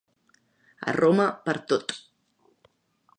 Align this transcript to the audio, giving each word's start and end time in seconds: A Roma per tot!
A 0.89 0.95
Roma 0.99 1.27
per 1.49 1.55
tot! 1.73 1.95